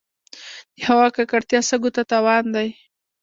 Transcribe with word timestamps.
د 0.77 0.79
هوا 0.87 1.07
ککړتیا 1.15 1.59
سږو 1.69 1.89
ته 1.95 2.01
تاوان 2.11 2.45
دی. 2.55 2.69